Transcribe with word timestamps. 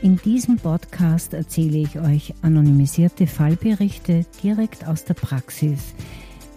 In 0.00 0.16
diesem 0.16 0.58
Podcast 0.58 1.34
erzähle 1.34 1.78
ich 1.78 1.98
euch 1.98 2.32
anonymisierte 2.42 3.26
Fallberichte 3.26 4.24
direkt 4.44 4.86
aus 4.86 5.04
der 5.04 5.14
Praxis. 5.14 5.92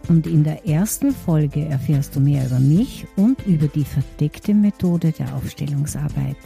Und 0.08 0.27
in 0.27 0.44
der 0.44 0.68
ersten 0.68 1.12
Folge 1.12 1.66
erfährst 1.66 2.16
du 2.16 2.20
mehr 2.20 2.46
über 2.46 2.59
mich 2.59 3.08
und 3.16 3.44
über 3.48 3.68
die 3.68 3.84
verdeckte 3.84 4.54
Methode 4.54 5.12
der 5.12 5.35
Aufstellungsarbeit. 5.35 6.38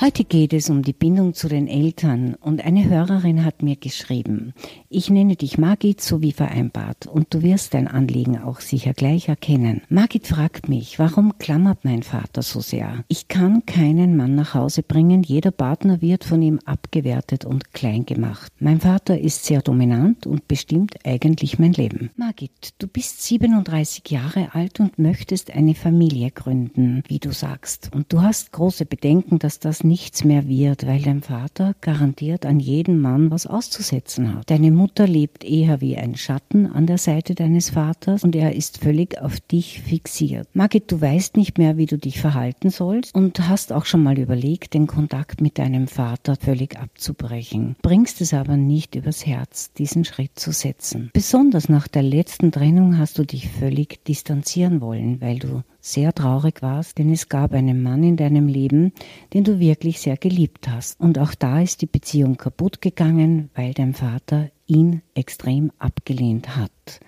Heute 0.00 0.24
geht 0.24 0.52
es 0.52 0.68
um 0.68 0.82
die 0.82 0.92
Bindung 0.92 1.34
zu 1.34 1.46
den 1.46 1.68
Eltern 1.68 2.34
und 2.34 2.64
eine 2.64 2.90
Hörerin 2.90 3.44
hat 3.44 3.62
mir 3.62 3.76
geschrieben, 3.76 4.54
ich 4.92 5.08
nenne 5.08 5.36
dich 5.36 5.56
Margit 5.56 6.02
so 6.02 6.20
wie 6.20 6.32
vereinbart 6.32 7.06
und 7.06 7.32
du 7.32 7.42
wirst 7.42 7.72
dein 7.72 7.88
Anliegen 7.88 8.38
auch 8.38 8.60
sicher 8.60 8.92
gleich 8.92 9.28
erkennen. 9.28 9.82
Margit 9.88 10.26
fragt 10.26 10.68
mich, 10.68 10.98
warum 10.98 11.38
klammert 11.38 11.84
mein 11.84 12.02
Vater 12.02 12.42
so 12.42 12.60
sehr? 12.60 13.02
Ich 13.08 13.28
kann 13.28 13.64
keinen 13.64 14.16
Mann 14.16 14.34
nach 14.34 14.54
Hause 14.54 14.82
bringen, 14.82 15.22
jeder 15.22 15.50
Partner 15.50 16.02
wird 16.02 16.24
von 16.24 16.42
ihm 16.42 16.60
abgewertet 16.66 17.46
und 17.46 17.72
klein 17.72 18.04
gemacht. 18.04 18.52
Mein 18.58 18.80
Vater 18.80 19.18
ist 19.18 19.46
sehr 19.46 19.62
dominant 19.62 20.26
und 20.26 20.46
bestimmt 20.46 20.96
eigentlich 21.04 21.58
mein 21.58 21.72
Leben. 21.72 22.10
Margit, 22.16 22.74
du 22.78 22.86
bist 22.86 23.22
37 23.22 24.10
Jahre 24.10 24.54
alt 24.54 24.78
und 24.78 24.98
möchtest 24.98 25.52
eine 25.52 25.74
Familie 25.74 26.30
gründen, 26.30 27.02
wie 27.08 27.18
du 27.18 27.32
sagst, 27.32 27.90
und 27.94 28.12
du 28.12 28.20
hast 28.20 28.52
große 28.52 28.84
Bedenken, 28.84 29.38
dass 29.38 29.58
das 29.58 29.84
nichts 29.84 30.24
mehr 30.24 30.46
wird, 30.48 30.86
weil 30.86 31.00
dein 31.00 31.22
Vater 31.22 31.74
garantiert 31.80 32.44
an 32.44 32.60
jeden 32.60 33.00
Mann 33.00 33.30
was 33.30 33.46
auszusetzen 33.46 34.34
hat. 34.34 34.50
Deine 34.50 34.70
lebt 34.98 35.44
eher 35.44 35.80
wie 35.80 35.96
ein 35.96 36.16
Schatten 36.16 36.66
an 36.66 36.86
der 36.86 36.98
Seite 36.98 37.34
deines 37.34 37.70
Vaters 37.70 38.24
und 38.24 38.36
er 38.36 38.54
ist 38.54 38.78
völlig 38.78 39.20
auf 39.20 39.40
dich 39.40 39.80
fixiert. 39.80 40.48
Margit, 40.54 40.90
du 40.90 41.00
weißt 41.00 41.36
nicht 41.36 41.58
mehr, 41.58 41.76
wie 41.76 41.86
du 41.86 41.98
dich 41.98 42.20
verhalten 42.20 42.70
sollst 42.70 43.14
und 43.14 43.48
hast 43.48 43.72
auch 43.72 43.84
schon 43.84 44.02
mal 44.02 44.18
überlegt, 44.18 44.74
den 44.74 44.86
Kontakt 44.86 45.40
mit 45.40 45.58
deinem 45.58 45.88
Vater 45.88 46.36
völlig 46.36 46.78
abzubrechen. 46.78 47.76
Bringst 47.82 48.20
es 48.20 48.34
aber 48.34 48.56
nicht 48.56 48.94
übers 48.94 49.26
Herz, 49.26 49.72
diesen 49.72 50.04
Schritt 50.04 50.38
zu 50.38 50.52
setzen. 50.52 51.10
Besonders 51.12 51.68
nach 51.68 51.88
der 51.88 52.02
letzten 52.02 52.52
Trennung 52.52 52.98
hast 52.98 53.18
du 53.18 53.24
dich 53.24 53.48
völlig 53.48 54.04
distanzieren 54.04 54.80
wollen, 54.80 55.20
weil 55.20 55.38
du 55.38 55.62
sehr 55.82 56.14
traurig 56.14 56.62
warst, 56.62 56.98
denn 56.98 57.10
es 57.10 57.28
gab 57.28 57.52
einen 57.52 57.82
Mann 57.82 58.04
in 58.04 58.16
deinem 58.16 58.46
Leben, 58.46 58.92
den 59.34 59.42
du 59.42 59.58
wirklich 59.58 60.00
sehr 60.00 60.16
geliebt 60.16 60.68
hast. 60.68 60.98
Und 61.00 61.18
auch 61.18 61.34
da 61.34 61.60
ist 61.60 61.82
die 61.82 61.86
Beziehung 61.86 62.36
kaputt 62.36 62.80
gegangen, 62.80 63.50
weil 63.54 63.74
dein 63.74 63.92
Vater 63.92 64.50
ihn 64.72 65.02
extrem 65.14 65.70
abgelehnt 65.78 66.56
hat. 66.56 67.00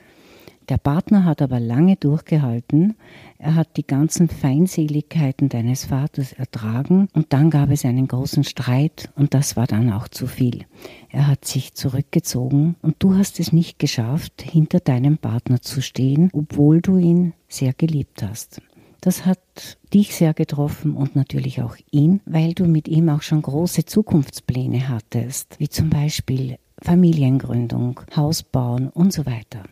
Der 0.70 0.78
Partner 0.78 1.26
hat 1.26 1.42
aber 1.42 1.60
lange 1.60 1.96
durchgehalten, 1.96 2.94
er 3.38 3.54
hat 3.54 3.76
die 3.76 3.86
ganzen 3.86 4.28
Feindseligkeiten 4.28 5.50
deines 5.50 5.84
Vaters 5.84 6.32
ertragen 6.32 7.08
und 7.12 7.34
dann 7.34 7.50
gab 7.50 7.70
es 7.70 7.84
einen 7.84 8.08
großen 8.08 8.44
Streit 8.44 9.10
und 9.14 9.34
das 9.34 9.56
war 9.56 9.66
dann 9.66 9.92
auch 9.92 10.08
zu 10.08 10.26
viel. 10.26 10.64
Er 11.10 11.26
hat 11.26 11.44
sich 11.44 11.74
zurückgezogen 11.74 12.76
und 12.80 12.96
du 13.00 13.14
hast 13.14 13.40
es 13.40 13.52
nicht 13.52 13.78
geschafft, 13.78 14.40
hinter 14.40 14.80
deinem 14.80 15.18
Partner 15.18 15.60
zu 15.60 15.82
stehen, 15.82 16.30
obwohl 16.32 16.80
du 16.80 16.96
ihn 16.96 17.34
sehr 17.46 17.74
geliebt 17.74 18.22
hast. 18.22 18.62
Das 19.02 19.26
hat 19.26 19.76
dich 19.92 20.14
sehr 20.14 20.32
getroffen 20.32 20.94
und 20.94 21.14
natürlich 21.14 21.60
auch 21.60 21.76
ihn, 21.90 22.22
weil 22.24 22.54
du 22.54 22.64
mit 22.64 22.88
ihm 22.88 23.10
auch 23.10 23.20
schon 23.20 23.42
große 23.42 23.84
Zukunftspläne 23.84 24.88
hattest, 24.88 25.60
wie 25.60 25.68
zum 25.68 25.90
Beispiel 25.90 26.56
Familiengründung, 26.84 27.98
Haus 28.14 28.42
bauen 28.42 28.90
und 28.90 29.10
so 29.10 29.24
weiter. 29.24 29.62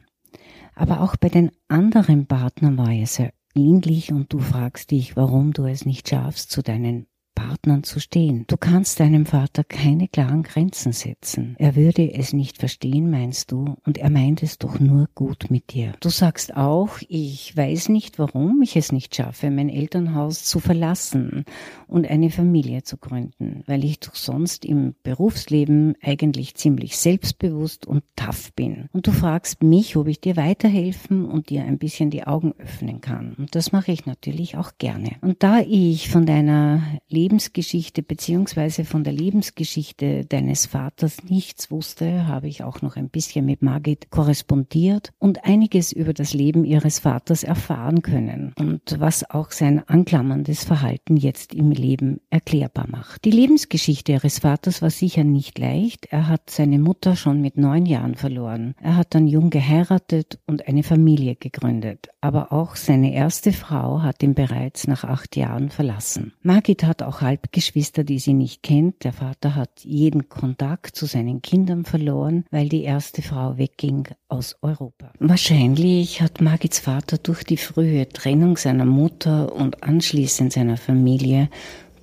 Aber 0.74 1.02
auch 1.02 1.14
bei 1.16 1.28
den 1.28 1.50
anderen 1.68 2.24
Partnern 2.26 2.78
war 2.78 2.90
es 2.90 3.16
sehr 3.16 3.34
ähnlich 3.54 4.12
und 4.12 4.32
du 4.32 4.38
fragst 4.38 4.90
dich, 4.90 5.14
warum 5.14 5.52
du 5.52 5.66
es 5.66 5.84
nicht 5.84 6.08
schaffst, 6.08 6.50
zu 6.50 6.62
deinen 6.62 7.06
Partnern 7.34 7.82
zu 7.82 8.00
stehen. 8.00 8.44
Du 8.46 8.56
kannst 8.56 9.00
deinem 9.00 9.26
Vater 9.26 9.64
keine 9.64 10.08
klaren 10.08 10.42
Grenzen 10.42 10.92
setzen. 10.92 11.54
Er 11.58 11.76
würde 11.76 12.12
es 12.12 12.32
nicht 12.32 12.58
verstehen, 12.58 13.10
meinst 13.10 13.52
du, 13.52 13.76
und 13.84 13.98
er 13.98 14.10
meint 14.10 14.42
es 14.42 14.58
doch 14.58 14.80
nur 14.80 15.08
gut 15.14 15.50
mit 15.50 15.72
dir. 15.72 15.92
Du 16.00 16.08
sagst 16.08 16.56
auch, 16.56 16.98
ich 17.08 17.56
weiß 17.56 17.88
nicht, 17.88 18.18
warum 18.18 18.62
ich 18.62 18.76
es 18.76 18.92
nicht 18.92 19.14
schaffe, 19.14 19.50
mein 19.50 19.68
Elternhaus 19.68 20.44
zu 20.44 20.60
verlassen 20.60 21.44
und 21.86 22.08
eine 22.08 22.30
Familie 22.30 22.82
zu 22.82 22.96
gründen, 22.96 23.62
weil 23.66 23.84
ich 23.84 24.00
doch 24.00 24.14
sonst 24.14 24.64
im 24.64 24.94
Berufsleben 25.02 25.94
eigentlich 26.02 26.54
ziemlich 26.54 26.96
selbstbewusst 26.96 27.86
und 27.86 28.02
tough 28.16 28.52
bin. 28.54 28.88
Und 28.92 29.06
du 29.06 29.12
fragst 29.12 29.62
mich, 29.62 29.96
ob 29.96 30.08
ich 30.08 30.20
dir 30.20 30.36
weiterhelfen 30.36 31.24
und 31.24 31.50
dir 31.50 31.64
ein 31.64 31.78
bisschen 31.78 32.10
die 32.10 32.26
Augen 32.26 32.54
öffnen 32.58 33.00
kann. 33.00 33.34
Und 33.34 33.54
das 33.54 33.72
mache 33.72 33.92
ich 33.92 34.06
natürlich 34.06 34.56
auch 34.56 34.72
gerne. 34.78 35.12
Und 35.20 35.42
da 35.42 35.60
ich 35.60 36.08
von 36.08 36.26
deiner 36.26 36.82
Lebensgeschichte 37.22 38.02
beziehungsweise 38.02 38.84
von 38.84 39.04
der 39.04 39.12
Lebensgeschichte 39.12 40.24
deines 40.24 40.66
Vaters 40.66 41.22
nichts 41.22 41.70
wusste, 41.70 42.26
habe 42.26 42.48
ich 42.48 42.64
auch 42.64 42.82
noch 42.82 42.96
ein 42.96 43.10
bisschen 43.10 43.46
mit 43.46 43.62
Margit 43.62 44.10
korrespondiert 44.10 45.12
und 45.20 45.44
einiges 45.44 45.92
über 45.92 46.14
das 46.14 46.34
Leben 46.34 46.64
ihres 46.64 46.98
Vaters 46.98 47.44
erfahren 47.44 48.02
können 48.02 48.54
und 48.58 48.96
was 48.98 49.30
auch 49.30 49.52
sein 49.52 49.86
anklammerndes 49.88 50.64
Verhalten 50.64 51.16
jetzt 51.16 51.54
im 51.54 51.70
Leben 51.70 52.20
erklärbar 52.30 52.88
macht. 52.90 53.24
Die 53.24 53.30
Lebensgeschichte 53.30 54.10
ihres 54.10 54.40
Vaters 54.40 54.82
war 54.82 54.90
sicher 54.90 55.22
nicht 55.22 55.60
leicht. 55.60 56.06
Er 56.10 56.26
hat 56.26 56.50
seine 56.50 56.80
Mutter 56.80 57.14
schon 57.14 57.40
mit 57.40 57.56
neun 57.56 57.86
Jahren 57.86 58.16
verloren. 58.16 58.74
Er 58.82 58.96
hat 58.96 59.14
dann 59.14 59.28
jung 59.28 59.50
geheiratet 59.50 60.40
und 60.46 60.66
eine 60.66 60.82
Familie 60.82 61.36
gegründet. 61.36 62.08
Aber 62.20 62.52
auch 62.52 62.74
seine 62.74 63.14
erste 63.14 63.52
Frau 63.52 64.02
hat 64.02 64.24
ihn 64.24 64.34
bereits 64.34 64.88
nach 64.88 65.04
acht 65.04 65.36
Jahren 65.36 65.70
verlassen. 65.70 66.32
Margit 66.42 66.82
hat 66.82 67.02
auch 67.02 67.11
auch 67.12 67.20
Halbgeschwister, 67.20 68.04
die 68.04 68.18
sie 68.18 68.32
nicht 68.32 68.62
kennt. 68.62 69.04
Der 69.04 69.12
Vater 69.12 69.54
hat 69.54 69.84
jeden 69.84 70.28
Kontakt 70.28 70.96
zu 70.96 71.06
seinen 71.06 71.42
Kindern 71.42 71.84
verloren, 71.84 72.44
weil 72.50 72.68
die 72.68 72.84
erste 72.84 73.22
Frau 73.22 73.58
wegging 73.58 74.08
aus 74.28 74.56
Europa. 74.62 75.12
Wahrscheinlich 75.18 76.22
hat 76.22 76.40
Margits 76.40 76.78
Vater 76.78 77.18
durch 77.18 77.44
die 77.44 77.58
frühe 77.58 78.08
Trennung 78.08 78.56
seiner 78.56 78.86
Mutter 78.86 79.54
und 79.54 79.82
anschließend 79.82 80.52
seiner 80.52 80.78
Familie 80.78 81.50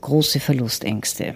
große 0.01 0.39
Verlustängste. 0.39 1.35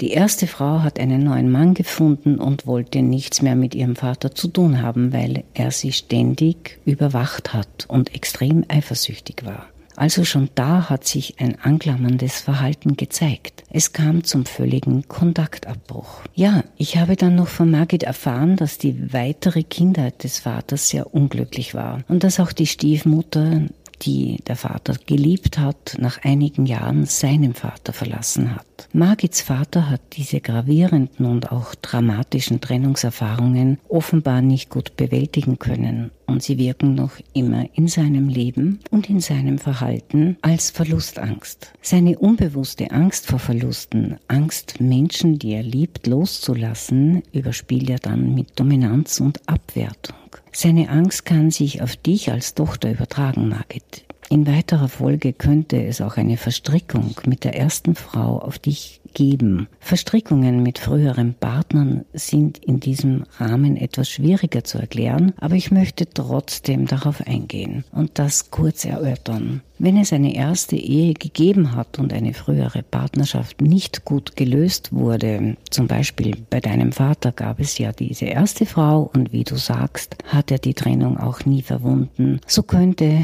Die 0.00 0.10
erste 0.10 0.46
Frau 0.46 0.82
hat 0.82 1.00
einen 1.00 1.22
neuen 1.24 1.50
Mann 1.50 1.74
gefunden 1.74 2.38
und 2.38 2.66
wollte 2.66 3.02
nichts 3.02 3.42
mehr 3.42 3.56
mit 3.56 3.74
ihrem 3.74 3.96
Vater 3.96 4.32
zu 4.34 4.48
tun 4.48 4.82
haben, 4.82 5.12
weil 5.12 5.44
er 5.54 5.70
sie 5.70 5.92
ständig 5.92 6.80
überwacht 6.84 7.52
hat 7.52 7.86
und 7.88 8.14
extrem 8.14 8.64
eifersüchtig 8.68 9.44
war. 9.44 9.66
Also 9.98 10.24
schon 10.24 10.48
da 10.54 10.88
hat 10.88 11.04
sich 11.04 11.40
ein 11.40 11.60
anklammerndes 11.60 12.40
Verhalten 12.40 12.96
gezeigt. 12.96 13.64
Es 13.68 13.92
kam 13.92 14.22
zum 14.22 14.46
völligen 14.46 15.08
Kontaktabbruch. 15.08 16.22
Ja, 16.36 16.62
ich 16.76 16.98
habe 16.98 17.16
dann 17.16 17.34
noch 17.34 17.48
von 17.48 17.68
Margit 17.68 18.04
erfahren, 18.04 18.54
dass 18.54 18.78
die 18.78 19.12
weitere 19.12 19.64
Kindheit 19.64 20.22
des 20.22 20.38
Vaters 20.38 20.88
sehr 20.88 21.12
unglücklich 21.12 21.74
war 21.74 22.04
und 22.06 22.22
dass 22.22 22.38
auch 22.38 22.52
die 22.52 22.68
Stiefmutter 22.68 23.62
die 24.02 24.42
der 24.46 24.56
Vater 24.56 24.94
geliebt 25.06 25.58
hat, 25.58 25.96
nach 25.98 26.22
einigen 26.22 26.66
Jahren 26.66 27.06
seinen 27.06 27.54
Vater 27.54 27.92
verlassen 27.92 28.54
hat. 28.54 28.88
Margits 28.92 29.40
Vater 29.40 29.90
hat 29.90 30.00
diese 30.12 30.40
gravierenden 30.40 31.26
und 31.26 31.52
auch 31.52 31.74
dramatischen 31.74 32.60
Trennungserfahrungen 32.60 33.78
offenbar 33.88 34.42
nicht 34.42 34.70
gut 34.70 34.96
bewältigen 34.96 35.58
können 35.58 36.10
und 36.28 36.42
sie 36.42 36.58
wirken 36.58 36.94
noch 36.94 37.12
immer 37.32 37.66
in 37.74 37.88
seinem 37.88 38.28
Leben 38.28 38.80
und 38.90 39.08
in 39.08 39.20
seinem 39.20 39.58
Verhalten 39.58 40.36
als 40.42 40.70
Verlustangst. 40.70 41.72
Seine 41.80 42.18
unbewusste 42.18 42.90
Angst 42.90 43.26
vor 43.26 43.38
Verlusten, 43.38 44.18
Angst, 44.28 44.80
Menschen, 44.80 45.38
die 45.38 45.52
er 45.52 45.62
liebt, 45.62 46.06
loszulassen, 46.06 47.22
überspielt 47.32 47.90
er 47.90 47.98
dann 47.98 48.34
mit 48.34 48.60
Dominanz 48.60 49.20
und 49.20 49.40
Abwertung. 49.48 50.16
Seine 50.60 50.88
Angst 50.88 51.24
kann 51.24 51.52
sich 51.52 51.82
auf 51.82 51.94
dich 51.94 52.32
als 52.32 52.52
Tochter 52.52 52.90
übertragen, 52.90 53.48
Margit. 53.48 54.04
In 54.30 54.46
weiterer 54.46 54.88
Folge 54.88 55.32
könnte 55.32 55.82
es 55.82 56.02
auch 56.02 56.18
eine 56.18 56.36
Verstrickung 56.36 57.14
mit 57.26 57.44
der 57.44 57.56
ersten 57.56 57.94
Frau 57.94 58.38
auf 58.38 58.58
dich 58.58 59.00
geben. 59.14 59.68
Verstrickungen 59.80 60.62
mit 60.62 60.78
früheren 60.78 61.32
Partnern 61.32 62.04
sind 62.12 62.58
in 62.58 62.78
diesem 62.78 63.24
Rahmen 63.38 63.78
etwas 63.78 64.10
schwieriger 64.10 64.64
zu 64.64 64.78
erklären, 64.78 65.32
aber 65.38 65.54
ich 65.54 65.70
möchte 65.70 66.06
trotzdem 66.06 66.86
darauf 66.86 67.26
eingehen 67.26 67.84
und 67.90 68.18
das 68.18 68.50
kurz 68.50 68.84
erörtern. 68.84 69.62
Wenn 69.78 69.96
es 69.96 70.12
eine 70.12 70.34
erste 70.34 70.76
Ehe 70.76 71.14
gegeben 71.14 71.74
hat 71.74 71.98
und 71.98 72.12
eine 72.12 72.34
frühere 72.34 72.82
Partnerschaft 72.82 73.62
nicht 73.62 74.04
gut 74.04 74.36
gelöst 74.36 74.92
wurde, 74.92 75.56
zum 75.70 75.86
Beispiel 75.86 76.36
bei 76.50 76.60
deinem 76.60 76.92
Vater 76.92 77.32
gab 77.32 77.60
es 77.60 77.78
ja 77.78 77.92
diese 77.92 78.26
erste 78.26 78.66
Frau 78.66 79.10
und 79.14 79.32
wie 79.32 79.44
du 79.44 79.56
sagst, 79.56 80.16
hat 80.26 80.50
er 80.50 80.58
die 80.58 80.74
Trennung 80.74 81.16
auch 81.16 81.46
nie 81.46 81.62
verwunden, 81.62 82.40
so 82.46 82.62
könnte 82.62 83.22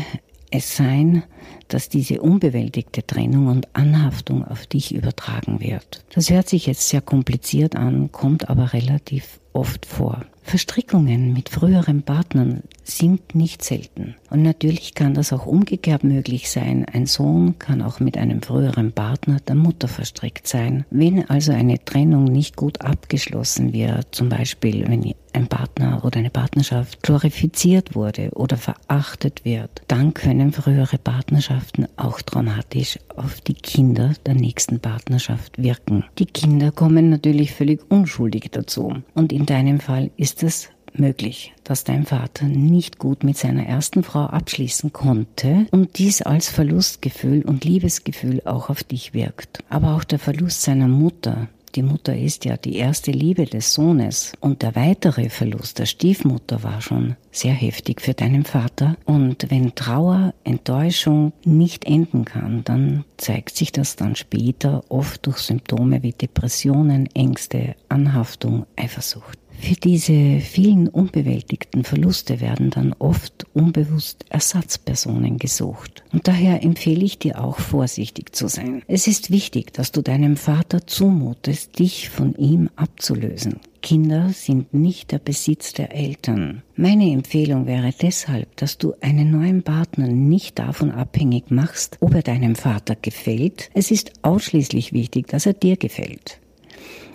es 0.50 0.76
sein, 0.76 1.22
dass 1.68 1.88
diese 1.88 2.20
unbewältigte 2.20 3.06
Trennung 3.06 3.48
und 3.48 3.68
Anhaftung 3.74 4.44
auf 4.44 4.66
dich 4.66 4.94
übertragen 4.94 5.60
wird. 5.60 6.04
Das 6.14 6.30
hört 6.30 6.48
sich 6.48 6.66
jetzt 6.66 6.88
sehr 6.88 7.00
kompliziert 7.00 7.76
an, 7.76 8.12
kommt 8.12 8.48
aber 8.48 8.72
relativ 8.72 9.40
oft 9.52 9.86
vor. 9.86 10.24
Verstrickungen 10.42 11.32
mit 11.32 11.48
früheren 11.48 12.02
Partnern 12.02 12.64
sind 12.82 13.34
nicht 13.34 13.64
selten. 13.64 14.14
Und 14.28 14.42
natürlich 14.42 14.94
kann 14.94 15.14
das 15.14 15.32
auch 15.32 15.46
umgekehrt 15.46 16.04
möglich 16.04 16.50
sein. 16.50 16.84
Ein 16.84 17.06
Sohn 17.06 17.58
kann 17.58 17.80
auch 17.80 17.98
mit 17.98 18.18
einem 18.18 18.42
früheren 18.42 18.92
Partner 18.92 19.38
der 19.40 19.54
Mutter 19.54 19.88
verstrickt 19.88 20.46
sein. 20.46 20.84
Wenn 20.90 21.28
also 21.30 21.52
eine 21.52 21.82
Trennung 21.82 22.24
nicht 22.24 22.56
gut 22.56 22.82
abgeschlossen 22.82 23.72
wird, 23.72 24.14
zum 24.14 24.28
Beispiel 24.28 24.86
wenn 24.86 25.02
ein 25.34 25.48
Partner 25.48 26.04
oder 26.04 26.18
eine 26.18 26.30
Partnerschaft 26.30 27.02
glorifiziert 27.02 27.94
wurde 27.94 28.30
oder 28.34 28.56
verachtet 28.56 29.44
wird, 29.44 29.82
dann 29.88 30.14
können 30.14 30.52
frühere 30.52 30.98
Partnerschaften 30.98 31.86
auch 31.96 32.22
traumatisch 32.22 32.98
auf 33.16 33.40
die 33.40 33.54
Kinder 33.54 34.12
der 34.26 34.34
nächsten 34.34 34.80
Partnerschaft 34.80 35.62
wirken. 35.62 36.04
Die 36.18 36.26
Kinder 36.26 36.70
kommen 36.72 37.10
natürlich 37.10 37.52
völlig 37.52 37.80
unschuldig 37.90 38.50
dazu. 38.52 38.94
Und 39.14 39.32
in 39.32 39.46
deinem 39.46 39.80
Fall 39.80 40.10
ist 40.16 40.42
es 40.42 40.68
möglich, 40.96 41.52
dass 41.64 41.84
dein 41.84 42.06
Vater 42.06 42.46
nicht 42.46 42.98
gut 42.98 43.24
mit 43.24 43.36
seiner 43.36 43.66
ersten 43.66 44.02
Frau 44.02 44.26
abschließen 44.26 44.92
konnte 44.92 45.66
und 45.70 45.98
dies 45.98 46.22
als 46.22 46.48
Verlustgefühl 46.48 47.42
und 47.42 47.64
Liebesgefühl 47.64 48.42
auch 48.44 48.70
auf 48.70 48.84
dich 48.84 49.14
wirkt. 49.14 49.64
Aber 49.68 49.96
auch 49.96 50.04
der 50.04 50.18
Verlust 50.18 50.62
seiner 50.62 50.88
Mutter, 50.88 51.48
die 51.74 51.82
Mutter 51.82 52.16
ist 52.16 52.44
ja 52.44 52.56
die 52.56 52.76
erste 52.76 53.10
Liebe 53.10 53.46
des 53.46 53.74
Sohnes 53.74 54.32
und 54.40 54.62
der 54.62 54.76
weitere 54.76 55.28
Verlust 55.28 55.78
der 55.78 55.86
Stiefmutter 55.86 56.62
war 56.62 56.80
schon 56.80 57.16
sehr 57.32 57.52
heftig 57.52 58.00
für 58.00 58.14
deinen 58.14 58.44
Vater. 58.44 58.96
Und 59.04 59.50
wenn 59.50 59.74
Trauer, 59.74 60.34
Enttäuschung 60.44 61.32
nicht 61.44 61.84
enden 61.84 62.24
kann, 62.24 62.62
dann 62.64 63.04
zeigt 63.16 63.56
sich 63.56 63.72
das 63.72 63.96
dann 63.96 64.14
später 64.14 64.84
oft 64.88 65.26
durch 65.26 65.38
Symptome 65.38 66.02
wie 66.02 66.12
Depressionen, 66.12 67.08
Ängste, 67.14 67.74
Anhaftung, 67.88 68.66
Eifersucht. 68.76 69.43
Für 69.64 69.76
diese 69.76 70.40
vielen 70.40 70.88
unbewältigten 70.88 71.84
Verluste 71.84 72.42
werden 72.42 72.68
dann 72.68 72.92
oft 72.98 73.46
unbewusst 73.54 74.26
Ersatzpersonen 74.28 75.38
gesucht. 75.38 76.04
Und 76.12 76.28
daher 76.28 76.62
empfehle 76.62 77.02
ich 77.02 77.18
dir 77.18 77.42
auch 77.42 77.58
vorsichtig 77.58 78.36
zu 78.36 78.46
sein. 78.46 78.82
Es 78.88 79.06
ist 79.06 79.30
wichtig, 79.30 79.72
dass 79.72 79.90
du 79.90 80.02
deinem 80.02 80.36
Vater 80.36 80.86
zumutest, 80.86 81.78
dich 81.78 82.10
von 82.10 82.34
ihm 82.34 82.68
abzulösen. 82.76 83.58
Kinder 83.80 84.28
sind 84.34 84.74
nicht 84.74 85.12
der 85.12 85.18
Besitz 85.18 85.72
der 85.72 85.94
Eltern. 85.94 86.62
Meine 86.76 87.10
Empfehlung 87.12 87.66
wäre 87.66 87.94
deshalb, 88.02 88.54
dass 88.56 88.76
du 88.76 88.92
einen 89.00 89.30
neuen 89.30 89.62
Partner 89.62 90.08
nicht 90.08 90.58
davon 90.58 90.90
abhängig 90.90 91.50
machst, 91.50 91.96
ob 92.00 92.14
er 92.14 92.22
deinem 92.22 92.54
Vater 92.54 92.96
gefällt. 93.00 93.70
Es 93.72 93.90
ist 93.90 94.12
ausschließlich 94.20 94.92
wichtig, 94.92 95.28
dass 95.28 95.46
er 95.46 95.54
dir 95.54 95.78
gefällt. 95.78 96.38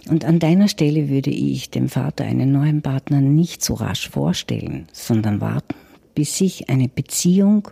Und 0.09 0.25
an 0.25 0.39
deiner 0.39 0.67
Stelle 0.67 1.07
würde 1.09 1.29
ich 1.29 1.69
dem 1.69 1.87
Vater 1.87 2.25
einen 2.25 2.51
neuen 2.51 2.81
Partner 2.81 3.21
nicht 3.21 3.63
so 3.63 3.75
rasch 3.75 4.09
vorstellen, 4.09 4.87
sondern 4.91 5.39
warten, 5.39 5.75
bis 6.15 6.35
sich 6.37 6.67
eine 6.67 6.87
Beziehung 6.87 7.69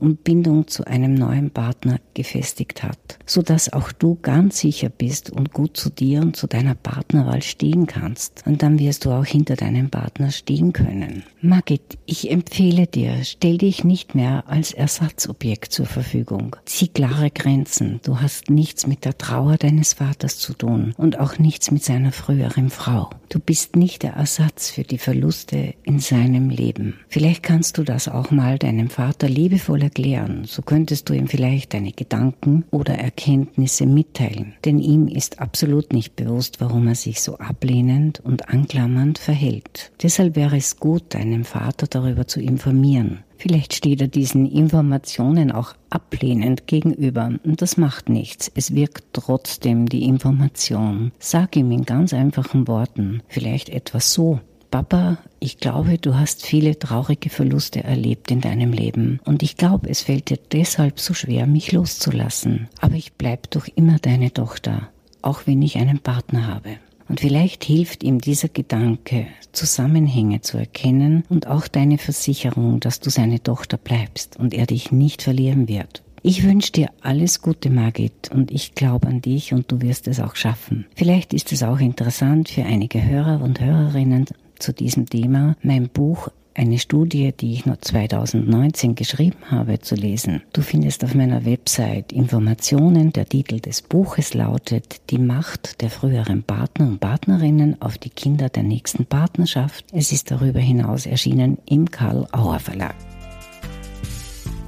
und 0.00 0.24
Bindung 0.24 0.66
zu 0.66 0.86
einem 0.86 1.14
neuen 1.14 1.50
Partner 1.50 2.00
gefestigt 2.14 2.82
hat, 2.82 3.18
so 3.26 3.42
dass 3.42 3.72
auch 3.72 3.92
du 3.92 4.18
ganz 4.20 4.58
sicher 4.60 4.88
bist 4.88 5.30
und 5.30 5.52
gut 5.52 5.76
zu 5.76 5.90
dir 5.90 6.20
und 6.20 6.36
zu 6.36 6.46
deiner 6.46 6.74
Partnerwahl 6.74 7.42
stehen 7.42 7.86
kannst. 7.86 8.42
Und 8.46 8.62
dann 8.62 8.78
wirst 8.78 9.04
du 9.04 9.10
auch 9.10 9.24
hinter 9.24 9.56
deinem 9.56 9.90
Partner 9.90 10.30
stehen 10.30 10.72
können. 10.72 11.24
Margit, 11.40 11.98
ich 12.06 12.30
empfehle 12.30 12.86
dir, 12.86 13.24
stell 13.24 13.58
dich 13.58 13.84
nicht 13.84 14.14
mehr 14.14 14.44
als 14.46 14.72
Ersatzobjekt 14.72 15.72
zur 15.72 15.86
Verfügung. 15.86 16.56
Zieh 16.64 16.88
klare 16.88 17.30
Grenzen. 17.30 18.00
Du 18.02 18.20
hast 18.20 18.50
nichts 18.50 18.86
mit 18.86 19.04
der 19.04 19.18
Trauer 19.18 19.56
deines 19.56 19.94
Vaters 19.94 20.38
zu 20.38 20.54
tun 20.54 20.94
und 20.96 21.18
auch 21.18 21.38
nichts 21.38 21.70
mit 21.70 21.84
seiner 21.84 22.12
früheren 22.12 22.70
Frau. 22.70 23.10
Du 23.28 23.38
bist 23.38 23.76
nicht 23.76 24.02
der 24.02 24.14
Ersatz 24.14 24.70
für 24.70 24.82
die 24.82 24.98
Verluste 24.98 25.74
in 25.84 26.00
seinem 26.00 26.50
Leben. 26.50 26.98
Vielleicht 27.08 27.42
kannst 27.42 27.78
du 27.78 27.84
das 27.84 28.08
auch 28.08 28.30
mal 28.30 28.58
deinem 28.58 28.90
Vater 28.90 29.28
liebevoll 29.28 29.89
erklären. 29.90 30.44
So 30.46 30.62
könntest 30.62 31.08
du 31.08 31.14
ihm 31.14 31.26
vielleicht 31.26 31.74
deine 31.74 31.92
Gedanken 31.92 32.64
oder 32.70 32.94
Erkenntnisse 32.94 33.86
mitteilen. 33.86 34.54
Denn 34.64 34.78
ihm 34.78 35.08
ist 35.08 35.40
absolut 35.40 35.92
nicht 35.92 36.14
bewusst, 36.14 36.60
warum 36.60 36.86
er 36.86 36.94
sich 36.94 37.20
so 37.20 37.38
ablehnend 37.38 38.20
und 38.20 38.48
anklammernd 38.48 39.18
verhält. 39.18 39.90
Deshalb 40.00 40.36
wäre 40.36 40.56
es 40.56 40.78
gut, 40.78 41.02
deinem 41.14 41.44
Vater 41.44 41.88
darüber 41.88 42.26
zu 42.28 42.40
informieren. 42.40 43.24
Vielleicht 43.36 43.74
steht 43.74 44.00
er 44.00 44.08
diesen 44.08 44.46
Informationen 44.46 45.50
auch 45.50 45.74
ablehnend 45.88 46.66
gegenüber. 46.66 47.32
Und 47.42 47.62
das 47.62 47.76
macht 47.76 48.08
nichts. 48.08 48.52
Es 48.54 48.74
wirkt 48.74 49.04
trotzdem 49.14 49.88
die 49.88 50.04
Information. 50.04 51.10
Sag 51.18 51.56
ihm 51.56 51.72
in 51.72 51.84
ganz 51.84 52.12
einfachen 52.12 52.68
Worten. 52.68 53.22
Vielleicht 53.28 53.70
etwas 53.70 54.12
so. 54.12 54.40
Papa, 54.70 55.18
ich 55.40 55.58
glaube, 55.58 55.98
du 55.98 56.14
hast 56.14 56.46
viele 56.46 56.78
traurige 56.78 57.28
Verluste 57.28 57.82
erlebt 57.82 58.30
in 58.30 58.40
deinem 58.40 58.72
Leben 58.72 59.18
und 59.24 59.42
ich 59.42 59.56
glaube, 59.56 59.88
es 59.88 60.02
fällt 60.02 60.30
dir 60.30 60.38
deshalb 60.52 61.00
so 61.00 61.12
schwer, 61.12 61.46
mich 61.46 61.72
loszulassen. 61.72 62.68
Aber 62.80 62.94
ich 62.94 63.14
bleib 63.14 63.50
doch 63.50 63.66
immer 63.74 63.98
deine 63.98 64.32
Tochter, 64.32 64.88
auch 65.22 65.46
wenn 65.46 65.60
ich 65.62 65.78
einen 65.78 65.98
Partner 65.98 66.46
habe. 66.46 66.76
Und 67.08 67.18
vielleicht 67.18 67.64
hilft 67.64 68.04
ihm 68.04 68.20
dieser 68.20 68.48
Gedanke, 68.48 69.26
Zusammenhänge 69.50 70.42
zu 70.42 70.58
erkennen 70.58 71.24
und 71.28 71.48
auch 71.48 71.66
deine 71.66 71.98
Versicherung, 71.98 72.78
dass 72.78 73.00
du 73.00 73.10
seine 73.10 73.42
Tochter 73.42 73.76
bleibst 73.76 74.36
und 74.36 74.54
er 74.54 74.66
dich 74.66 74.92
nicht 74.92 75.22
verlieren 75.22 75.66
wird. 75.66 76.04
Ich 76.22 76.44
wünsche 76.44 76.70
dir 76.70 76.90
alles 77.00 77.42
Gute, 77.42 77.70
Margit, 77.70 78.30
und 78.32 78.52
ich 78.52 78.74
glaube 78.74 79.08
an 79.08 79.22
dich 79.22 79.52
und 79.52 79.72
du 79.72 79.80
wirst 79.80 80.06
es 80.06 80.20
auch 80.20 80.36
schaffen. 80.36 80.86
Vielleicht 80.94 81.32
ist 81.32 81.50
es 81.50 81.62
auch 81.64 81.80
interessant 81.80 82.50
für 82.50 82.62
einige 82.62 83.02
Hörer 83.02 83.42
und 83.42 83.58
Hörerinnen 83.58 84.26
zu 84.60 84.72
diesem 84.72 85.06
Thema, 85.06 85.56
mein 85.62 85.88
Buch 85.88 86.28
eine 86.54 86.78
Studie, 86.78 87.32
die 87.32 87.54
ich 87.54 87.66
noch 87.66 87.78
2019 87.78 88.94
geschrieben 88.94 89.38
habe, 89.50 89.78
zu 89.78 89.94
lesen. 89.94 90.42
Du 90.52 90.62
findest 90.62 91.04
auf 91.04 91.14
meiner 91.14 91.44
Website 91.44 92.12
Informationen. 92.12 93.12
Der 93.12 93.26
Titel 93.26 93.60
des 93.60 93.82
Buches 93.82 94.34
lautet 94.34 95.00
Die 95.10 95.18
Macht 95.18 95.80
der 95.80 95.90
früheren 95.90 96.42
Partner 96.42 96.86
und 96.88 97.00
Partnerinnen 97.00 97.80
auf 97.80 97.98
die 97.98 98.10
Kinder 98.10 98.48
der 98.48 98.64
nächsten 98.64 99.06
Partnerschaft. 99.06 99.86
Es 99.92 100.12
ist 100.12 100.30
darüber 100.30 100.60
hinaus 100.60 101.06
erschienen 101.06 101.58
im 101.66 101.90
Karl 101.90 102.26
Auer 102.32 102.58
Verlag. 102.58 102.94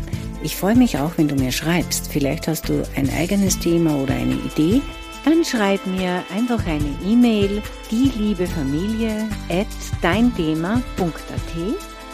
Ich 0.43 0.57
freue 0.57 0.77
mich 0.77 0.97
auch, 0.97 1.19
wenn 1.19 1.29
du 1.29 1.35
mir 1.35 1.53
schreibst. 1.53 2.11
Vielleicht 2.11 2.49
hast 2.49 2.71
du 2.71 2.83
ein 2.97 3.11
eigenes 3.11 3.59
Thema 3.59 3.95
oder 3.95 4.15
eine 4.15 4.37
Idee 4.37 4.81
dann 5.25 5.45
schreib 5.45 5.87
mir 5.87 6.23
einfach 6.35 6.67
eine 6.67 6.95
E-Mail, 7.05 7.63
die 7.91 8.13
liebe 8.17 8.47
Familie 8.47 9.29
at 9.49 9.67
deinthema.at. 10.03 10.83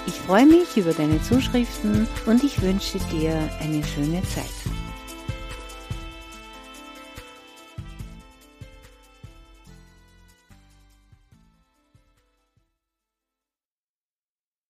Ich 0.07 0.15
freue 0.15 0.47
mich 0.47 0.77
über 0.77 0.93
deine 0.93 1.21
Zuschriften 1.23 2.09
und 2.27 2.43
ich 2.43 2.61
wünsche 2.63 2.99
dir 3.13 3.37
eine 3.61 3.85
schöne 3.85 4.23
Zeit. 4.23 4.60